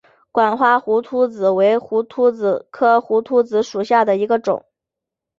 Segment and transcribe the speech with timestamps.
[0.31, 4.65] 管花胡颓子为胡颓子科胡颓子属下的一个种。